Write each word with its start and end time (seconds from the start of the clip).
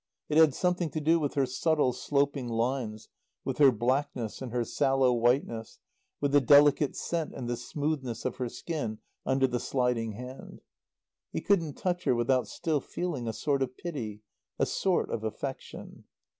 It 0.29 0.37
had 0.39 0.55
something 0.55 0.89
to 0.89 0.99
do 0.99 1.19
with 1.19 1.35
her 1.35 1.45
subtle, 1.45 1.93
sloping 1.93 2.47
lines, 2.47 3.07
with 3.45 3.59
her 3.59 3.71
blackness 3.71 4.41
and 4.41 4.51
her 4.51 4.63
sallow 4.63 5.13
whiteness, 5.13 5.77
with 6.19 6.31
the 6.31 6.41
delicate 6.41 6.95
scent 6.95 7.35
and 7.35 7.47
the 7.47 7.55
smoothness 7.55 8.25
of 8.25 8.37
her 8.37 8.49
skin 8.49 8.97
under 9.27 9.45
the 9.45 9.59
sliding 9.59 10.13
hand. 10.13 10.61
He 11.31 11.39
couldn't 11.39 11.77
touch 11.77 12.05
her 12.05 12.15
without 12.15 12.47
still 12.47 12.81
feeling 12.81 13.27
a 13.27 13.31
sort 13.31 13.61
of 13.61 13.77
pity, 13.77 14.23
a 14.57 14.65
sort 14.65 15.11
of 15.11 15.23
affection. 15.23 16.05